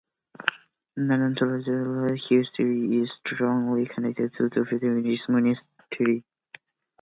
[0.97, 1.67] Nonantola's
[2.27, 6.23] history is strongly connected to the Benedictine monastery.